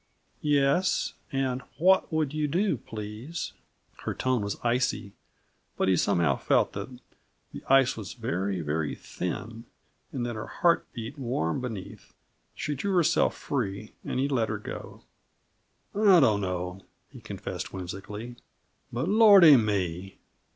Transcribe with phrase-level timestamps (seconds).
[0.41, 1.13] "Yes?
[1.31, 3.53] And what would you do, please?"
[3.97, 5.13] Her tone was icy,
[5.77, 6.99] but he somehow felt that
[7.51, 9.65] the ice was very, very thin,
[10.11, 12.15] and that her heart beat warm beneath.
[12.55, 15.03] She drew herself free, and he let her go.
[15.93, 16.81] "I dunno,"
[17.11, 18.37] he confessed whimsically.
[18.91, 20.17] "But Lordy me!